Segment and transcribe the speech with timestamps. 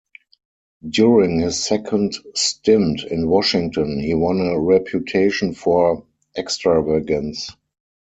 [0.89, 7.51] During his second stint in Washington, he won a reputation for extravagance.